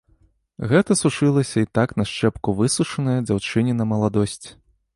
Гэта 0.71 0.91
сушылася 1.01 1.57
й 1.61 1.69
так 1.79 1.93
на 2.03 2.07
шчэпку 2.11 2.55
высушаная 2.63 3.17
дзяўчыніна 3.27 3.83
маладосць. 3.95 4.43